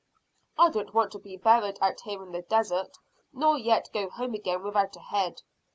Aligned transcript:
I 0.57 0.71
don't 0.71 0.95
want 0.95 1.11
to 1.11 1.19
be 1.19 1.37
buried 1.37 1.77
out 1.79 2.01
here 2.05 2.23
in 2.23 2.31
the 2.31 2.41
desert, 2.41 2.97
nor 3.31 3.55
yet 3.55 3.91
go 3.93 4.09
home 4.09 4.33
again 4.33 4.63
without 4.63 4.95
a 4.95 4.99
head. 4.99 5.43